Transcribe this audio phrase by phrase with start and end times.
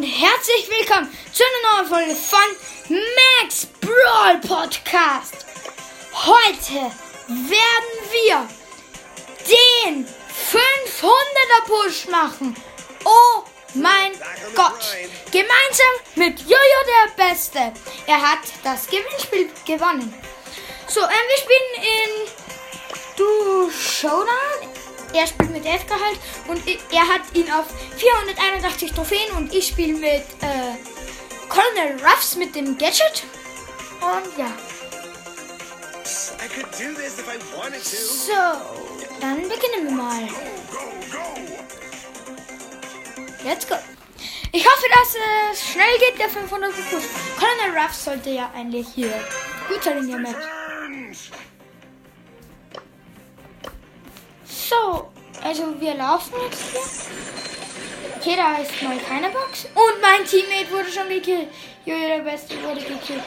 [0.00, 2.96] und herzlich willkommen zu einer neuen Folge von
[3.42, 5.44] Max Brawl Podcast.
[6.14, 6.90] Heute
[7.28, 8.48] werden wir
[9.46, 12.56] den 500er Push machen.
[13.04, 13.44] Oh
[13.74, 14.12] mein
[14.54, 14.96] Gott.
[15.30, 17.72] Gemeinsam mit Jojo der Beste.
[18.06, 20.14] Er hat das Gewinnspiel gewonnen.
[20.88, 22.30] So, ähm, wir spielen in
[23.18, 24.69] Du Showdown.
[25.12, 27.66] Er spielt mit Edgar halt und er hat ihn auf
[27.96, 30.76] 481 Trophäen und ich spiele mit äh,
[31.48, 33.24] Colonel Ruffs mit dem Gadget.
[34.00, 34.52] Und ja.
[38.26, 38.32] So,
[39.20, 40.28] dann beginnen wir mal.
[43.44, 43.74] Let's go.
[44.52, 45.14] Ich hoffe, dass
[45.52, 47.04] es schnell geht, der 500 Kurs.
[47.38, 49.12] Colonel Ruffs sollte ja eigentlich hier
[49.68, 50.36] gut sein in der Map.
[54.70, 55.08] So,
[55.42, 56.80] also wir laufen jetzt hier.
[58.16, 59.64] Okay, da ist mal keine Box.
[59.74, 61.48] Und mein Teammate wurde schon gekillt.
[61.84, 63.24] Jojo, der Beste, wurde gekillt.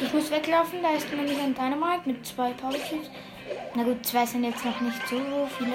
[0.00, 3.10] Ich muss weglaufen, da ist nämlich ein Dynamite mit zwei Power Cubes.
[3.74, 5.16] Na gut, zwei sind jetzt noch nicht so
[5.58, 5.72] viele.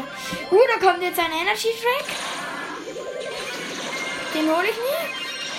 [0.50, 2.08] Uh, da kommt jetzt ein Energy Drink.
[4.34, 5.09] Den hole ich mir.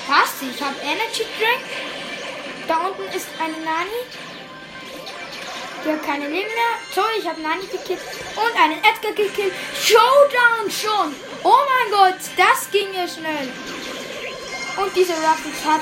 [0.07, 1.65] Passt, ich habe Energy Drink.
[2.67, 4.28] Da unten ist eine Nani.
[5.89, 6.77] Die hat keine Leben mehr.
[6.95, 8.01] So, ich habe Nani gekillt
[8.37, 9.55] und einen Edgar gekillt.
[9.83, 11.15] Showdown schon.
[11.43, 13.49] Oh mein Gott, das ging ja schnell.
[14.77, 15.81] Und diese Ruffles hat...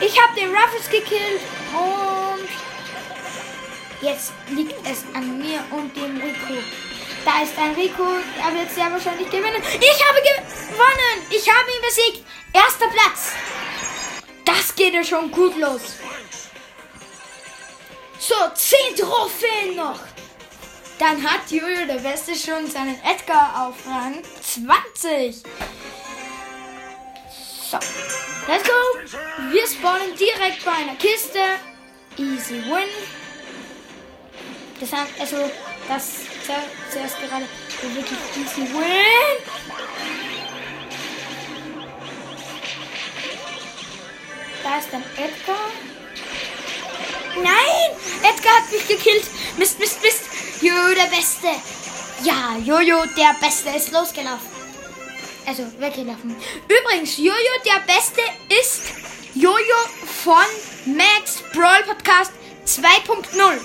[0.00, 1.40] Ich habe den Ruffles gekillt
[1.72, 2.46] und...
[4.02, 6.62] Jetzt liegt es an mir und dem Rico.
[7.24, 9.62] Da ist ein Rico, er wird sehr wahrscheinlich gewinnen.
[9.80, 11.26] Ich habe gewonnen!
[11.30, 12.26] Ich habe ihn besiegt.
[12.52, 13.32] Erster Platz.
[14.44, 15.94] Das geht ja schon gut los.
[18.48, 20.00] So, 10 Trophäen noch.
[20.98, 25.42] Dann hat Julio der Beste schon seinen Edgar auf Rang 20.
[27.70, 27.78] So,
[28.46, 29.50] let's go.
[29.50, 31.38] Wir spawnen direkt bei einer Kiste.
[32.16, 32.88] Easy win.
[34.80, 35.50] Das haben, also,
[35.88, 36.10] das
[36.90, 37.46] zuerst gerade
[37.82, 39.44] wirklich easy win.
[44.62, 45.70] Da ist dann Edgar.
[47.42, 47.90] Nein!
[48.22, 49.24] Edgar hat mich gekillt.
[49.56, 50.22] Mist, Mist, Mist.
[50.60, 51.48] Jojo der Beste.
[52.24, 54.48] Ja, Jojo der Beste ist losgelaufen.
[55.46, 56.36] Also weggelaufen.
[56.68, 58.20] Übrigens, Jojo der Beste
[58.60, 58.82] ist
[59.34, 59.80] Jojo
[60.22, 60.44] von
[60.86, 62.32] Max Brawl Podcast
[62.66, 63.60] 2.0.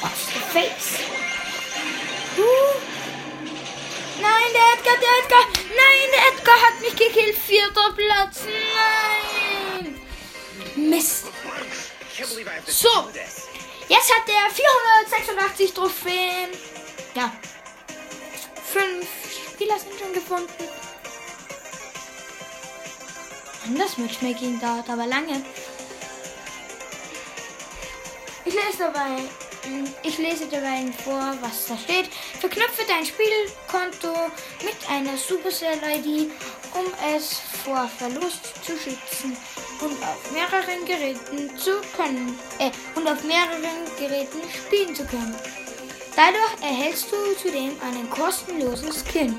[0.00, 0.98] Watch the face.
[2.38, 2.78] Uh.
[4.20, 5.44] Nein, der Edgar, der Edgar.
[5.76, 7.36] Nein, der Edgar hat mich gekillt.
[7.36, 8.44] Vierter Platz.
[8.44, 9.21] Nein.
[10.92, 11.24] Mist.
[12.66, 13.08] So.
[13.88, 16.50] Jetzt hat er 486 Trophäen.
[17.14, 17.32] Ja.
[18.62, 19.08] Fünf
[19.54, 20.68] Spieler sind schon gefunden.
[23.78, 25.42] Das Matchmaking dauert aber lange.
[28.44, 29.22] Ich lese dabei
[30.02, 32.10] ich lese dabei vor, was da steht.
[32.40, 34.30] Verknüpfe dein Spielkonto
[34.64, 36.30] mit einer Supercell-ID,
[36.74, 39.36] um es vor Verlust zu schützen
[39.82, 45.34] und auf mehreren Geräten zu können äh, und auf mehreren Geräten spielen zu können.
[46.14, 49.34] Dadurch erhältst du zudem einen kostenlosen Skin.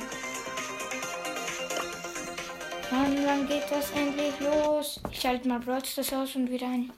[2.91, 4.99] Und wann geht das endlich los?
[5.11, 6.91] Ich schalte mal Brawl das aus und wieder ein.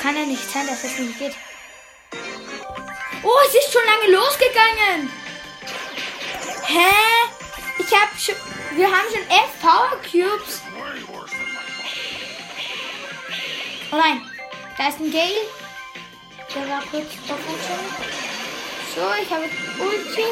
[0.00, 1.34] kann ja nicht sein, dass es nicht geht.
[3.22, 5.10] Oh, es ist schon lange losgegangen.
[6.66, 6.90] Hä?
[7.78, 8.59] Ich hab schon.
[8.72, 10.62] Wir haben schon elf Power Cubes.
[13.92, 14.22] Oh nein.
[14.78, 15.46] Da ist ein Gale.
[16.54, 17.84] Der war kurz davon schon.
[18.94, 19.44] So, ich habe
[19.78, 20.24] Ulti.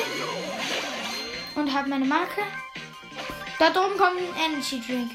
[1.55, 2.43] Und habe meine Marke.
[3.59, 5.11] Da oben kommt ein Energy Drink.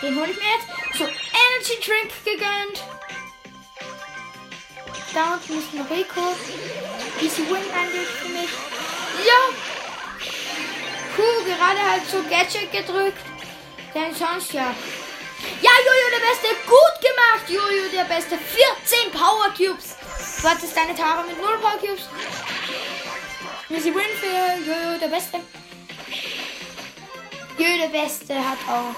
[0.00, 0.98] Den hole ich mir jetzt.
[0.98, 2.82] So, Energy Drink gegönnt.
[5.12, 6.34] Da unten ist ein Rico.
[7.20, 8.50] Easy Win eigentlich für mich.
[9.26, 9.77] Ja!
[11.18, 13.18] Puh, gerade halt so Gadget gedrückt.
[13.92, 14.72] Denn sonst ja.
[15.60, 16.48] Ja, Jojo der Beste.
[16.64, 18.38] Gut gemacht, Jojo der Beste.
[18.38, 19.96] 14 Power Cubes.
[20.42, 22.08] Was ist deine Tara mit 0 Power Cubes?
[23.68, 25.40] Easy Win für Jojo der Beste.
[27.58, 28.94] Jojo der Beste hat auch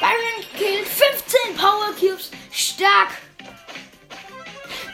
[0.00, 0.88] Byron gekillt.
[0.88, 2.30] 15 Power Cubes.
[2.50, 3.10] Stark.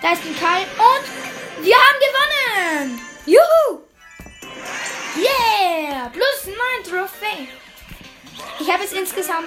[0.03, 0.63] Da ist ein Karl.
[0.63, 3.01] Und wir haben gewonnen.
[3.27, 3.86] Juhu.
[8.67, 9.47] Ich habe es insgesamt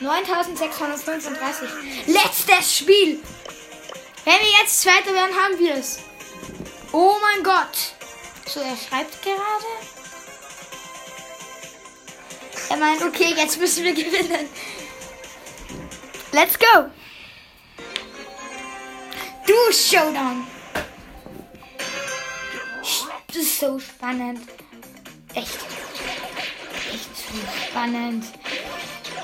[0.00, 1.68] 9635.
[2.06, 3.20] Letztes Spiel.
[4.24, 5.98] Wenn wir jetzt Zweiter werden, haben wir es.
[6.90, 7.92] Oh mein Gott.
[8.46, 9.66] So, er schreibt gerade.
[12.70, 14.48] Er meint, okay, jetzt müssen wir gewinnen.
[16.32, 16.90] Let's go.
[19.46, 20.46] Du Showdown.
[23.26, 24.48] Das ist so spannend.
[25.34, 25.73] Echt.
[27.68, 28.24] Spannend.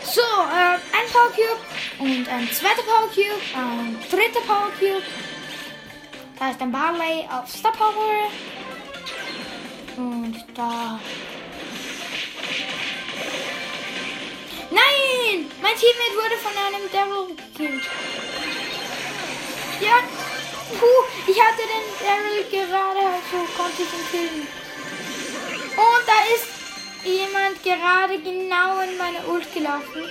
[0.04, 1.60] So, äh, ein Power Cube
[1.98, 5.02] und ein zweiter Power Cube, ein dritter Power Cube.
[6.38, 8.30] Da ist ein Barley auf Star Power.
[9.96, 10.98] Und da.
[14.70, 15.50] Nein!
[15.60, 17.84] Mein Teammate wurde von einem Devil gekillt.
[19.80, 19.96] Ja,
[20.78, 24.46] puh, ich hatte den Daryl gerade, also konnte ich ihn killen.
[25.76, 26.59] Und da ist
[27.04, 30.08] jemand gerade genau in meine Ult gelaufen.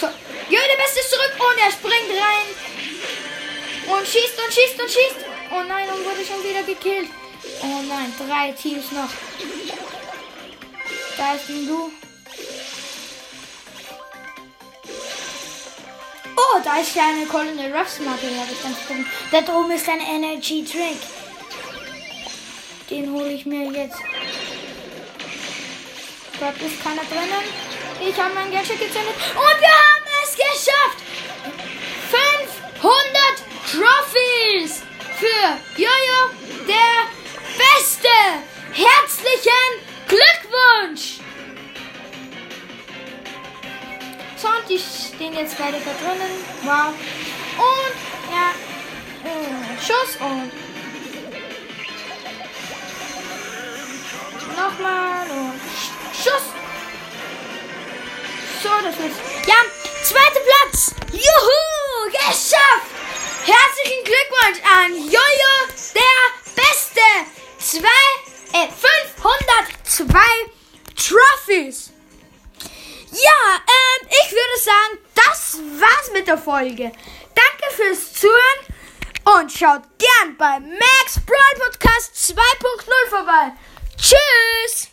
[0.00, 3.96] So, ja, der Beste ist zurück und er springt rein.
[3.96, 5.26] Und schießt und schießt und schießt.
[5.52, 7.08] Oh nein, und wurde schon wieder gekillt.
[7.62, 9.10] Oh nein, drei Teams noch.
[11.16, 11.90] Da ist ein Du.
[16.36, 19.06] Oh, da ist ja eine Colonel Ruffs Marke, die habe ich ganz gucken.
[19.30, 21.00] Da oben ist ein Energy Drink.
[22.90, 23.98] Den hole ich mir jetzt.
[26.38, 27.44] Dort ist keiner drinnen.
[28.00, 29.14] Ich habe mein Gadget gezündet.
[29.34, 30.98] Und wir haben es geschafft!
[32.10, 32.92] 500
[33.72, 34.82] Trophies
[35.18, 36.30] für Jojo,
[36.68, 37.08] der
[37.56, 38.08] Beste!
[38.72, 39.66] Herzlichen
[40.06, 41.20] Glückwunsch!
[44.36, 46.44] So, und die stehen jetzt beide da drinnen.
[46.64, 46.92] Wow.
[47.56, 47.96] Und,
[48.30, 48.52] ja,
[49.24, 50.52] äh, Schuss und
[54.54, 55.15] nochmal
[58.66, 59.16] So, das ist.
[59.46, 59.54] Ja,
[60.02, 60.92] zweiter Platz.
[61.12, 62.90] Juhu, geschafft.
[63.44, 65.56] Herzlichen Glückwunsch an Jojo,
[65.94, 67.00] der Beste.
[67.60, 70.18] Zwei, äh, 502
[70.96, 71.92] Trophies.
[73.12, 76.90] Ja, ähm, ich würde sagen, das war's mit der Folge.
[77.36, 83.52] Danke fürs Zuhören und schaut gern bei Max Brawl Podcast 2.0 vorbei.
[83.96, 84.88] Tschüss!